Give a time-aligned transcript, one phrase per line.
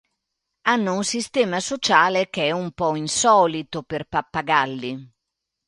[0.63, 5.13] Hanno un sistema sociale che è un po' insolito per pappagalli.